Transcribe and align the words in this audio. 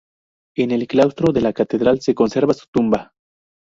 En 0.57 0.71
el 0.71 0.87
claustro 0.87 1.31
de 1.31 1.41
la 1.41 1.53
catedral 1.53 2.01
se 2.01 2.15
conserva 2.15 2.55
su 2.55 2.65
tumba. 2.71 3.13